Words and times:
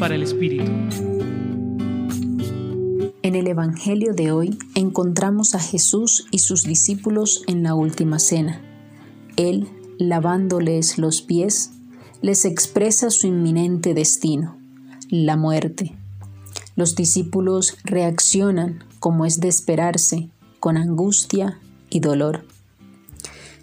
para 0.00 0.14
el 0.14 0.22
Espíritu. 0.22 0.72
En 3.22 3.34
el 3.36 3.46
Evangelio 3.46 4.14
de 4.14 4.32
hoy 4.32 4.58
encontramos 4.74 5.54
a 5.54 5.60
Jesús 5.60 6.26
y 6.30 6.38
sus 6.38 6.62
discípulos 6.62 7.42
en 7.46 7.62
la 7.62 7.74
última 7.74 8.18
cena. 8.18 8.62
Él, 9.36 9.68
lavándoles 9.98 10.96
los 10.96 11.20
pies, 11.20 11.72
les 12.22 12.46
expresa 12.46 13.10
su 13.10 13.26
inminente 13.26 13.92
destino, 13.92 14.56
la 15.10 15.36
muerte. 15.36 15.94
Los 16.76 16.94
discípulos 16.94 17.76
reaccionan, 17.84 18.82
como 19.00 19.26
es 19.26 19.38
de 19.38 19.48
esperarse, 19.48 20.30
con 20.60 20.78
angustia 20.78 21.60
y 21.90 22.00
dolor. 22.00 22.46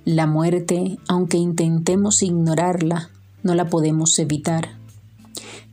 La 0.06 0.28
muerte, 0.28 1.00
aunque 1.08 1.38
intentemos 1.38 2.22
ignorarla, 2.22 3.10
no 3.42 3.56
la 3.56 3.70
podemos 3.70 4.18
evitar. 4.20 4.78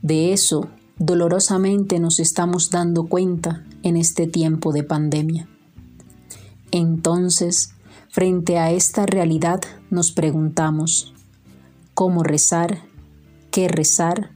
De 0.01 0.33
eso 0.33 0.69
dolorosamente 0.97 1.99
nos 1.99 2.19
estamos 2.19 2.69
dando 2.69 3.07
cuenta 3.07 3.65
en 3.83 3.97
este 3.97 4.27
tiempo 4.27 4.71
de 4.71 4.83
pandemia. 4.83 5.47
Entonces, 6.71 7.73
frente 8.09 8.57
a 8.57 8.71
esta 8.71 9.05
realidad 9.05 9.61
nos 9.89 10.11
preguntamos, 10.11 11.13
¿cómo 11.93 12.23
rezar? 12.23 12.83
¿Qué 13.51 13.67
rezar? 13.67 14.31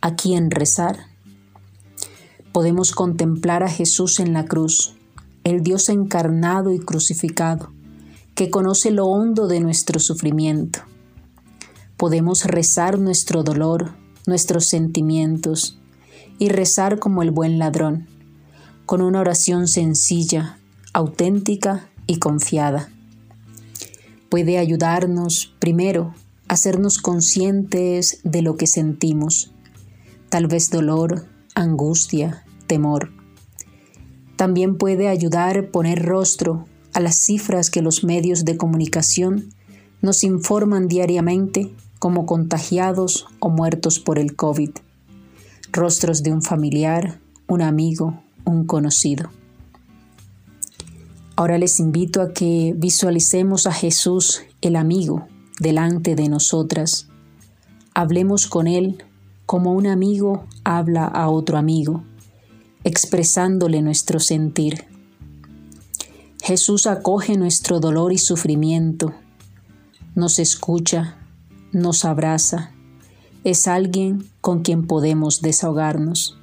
¿A 0.00 0.14
quién 0.16 0.50
rezar? 0.50 1.06
Podemos 2.52 2.92
contemplar 2.92 3.62
a 3.62 3.68
Jesús 3.68 4.20
en 4.20 4.32
la 4.32 4.44
cruz, 4.44 4.94
el 5.42 5.62
Dios 5.62 5.88
encarnado 5.88 6.72
y 6.72 6.78
crucificado, 6.78 7.72
que 8.34 8.50
conoce 8.50 8.90
lo 8.90 9.06
hondo 9.06 9.48
de 9.48 9.60
nuestro 9.60 9.98
sufrimiento. 9.98 10.80
Podemos 11.96 12.44
rezar 12.44 12.98
nuestro 12.98 13.42
dolor, 13.42 13.94
nuestros 14.26 14.66
sentimientos, 14.66 15.78
y 16.38 16.48
rezar 16.48 16.98
como 16.98 17.22
el 17.22 17.30
buen 17.30 17.58
ladrón, 17.58 18.08
con 18.86 19.00
una 19.00 19.20
oración 19.20 19.68
sencilla, 19.68 20.58
auténtica 20.92 21.88
y 22.06 22.18
confiada. 22.18 22.90
Puede 24.28 24.58
ayudarnos, 24.58 25.54
primero, 25.58 26.14
a 26.48 26.54
hacernos 26.54 26.98
conscientes 26.98 28.20
de 28.24 28.42
lo 28.42 28.56
que 28.56 28.66
sentimos, 28.66 29.52
tal 30.28 30.46
vez 30.46 30.70
dolor, 30.70 31.26
angustia, 31.54 32.44
temor. 32.66 33.12
También 34.36 34.76
puede 34.76 35.08
ayudar 35.08 35.70
poner 35.70 36.04
rostro 36.04 36.66
a 36.92 37.00
las 37.00 37.16
cifras 37.16 37.70
que 37.70 37.82
los 37.82 38.04
medios 38.04 38.44
de 38.44 38.56
comunicación 38.56 39.54
nos 40.02 40.24
informan 40.24 40.88
diariamente 40.88 41.72
como 42.04 42.26
contagiados 42.26 43.28
o 43.40 43.48
muertos 43.48 43.98
por 43.98 44.18
el 44.18 44.36
COVID 44.36 44.72
rostros 45.72 46.22
de 46.22 46.32
un 46.32 46.42
familiar, 46.42 47.18
un 47.48 47.62
amigo, 47.62 48.22
un 48.44 48.66
conocido. 48.66 49.30
Ahora 51.34 51.56
les 51.56 51.80
invito 51.80 52.20
a 52.20 52.34
que 52.34 52.74
visualicemos 52.76 53.66
a 53.66 53.72
Jesús, 53.72 54.42
el 54.60 54.76
amigo, 54.76 55.28
delante 55.58 56.14
de 56.14 56.28
nosotras. 56.28 57.08
Hablemos 57.94 58.48
con 58.48 58.66
Él 58.66 59.02
como 59.46 59.72
un 59.72 59.86
amigo 59.86 60.44
habla 60.62 61.06
a 61.06 61.30
otro 61.30 61.56
amigo, 61.56 62.04
expresándole 62.84 63.80
nuestro 63.80 64.20
sentir. 64.20 64.84
Jesús 66.42 66.86
acoge 66.86 67.38
nuestro 67.38 67.80
dolor 67.80 68.12
y 68.12 68.18
sufrimiento, 68.18 69.14
nos 70.14 70.38
escucha, 70.38 71.16
nos 71.74 72.04
abraza, 72.04 72.70
es 73.42 73.68
alguien 73.68 74.30
con 74.40 74.62
quien 74.62 74.86
podemos 74.86 75.42
desahogarnos. 75.42 76.38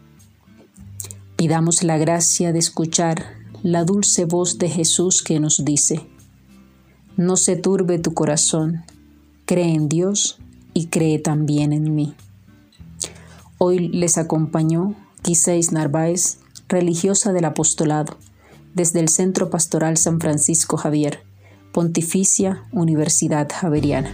Pidamos 1.35 1.83
la 1.83 1.97
gracia 1.97 2.53
de 2.53 2.59
escuchar 2.59 3.25
la 3.63 3.83
dulce 3.83 4.25
voz 4.25 4.59
de 4.59 4.69
Jesús 4.69 5.23
que 5.23 5.39
nos 5.39 5.63
dice, 5.63 6.07
no 7.17 7.37
se 7.37 7.55
turbe 7.55 7.97
tu 7.97 8.13
corazón, 8.13 8.83
cree 9.45 9.73
en 9.73 9.87
Dios 9.87 10.39
y 10.73 10.87
cree 10.87 11.17
también 11.17 11.73
en 11.73 11.95
mí. 11.95 12.13
Hoy 13.57 13.87
les 13.89 14.17
acompañó 14.17 14.95
Quiseis 15.21 15.71
Narváez, 15.71 16.39
religiosa 16.67 17.31
del 17.31 17.45
apostolado, 17.45 18.17
desde 18.73 18.99
el 18.99 19.09
Centro 19.09 19.49
Pastoral 19.49 19.97
San 19.97 20.19
Francisco 20.19 20.77
Javier, 20.77 21.19
Pontificia 21.71 22.63
Universidad 22.71 23.49
Javeriana. 23.49 24.13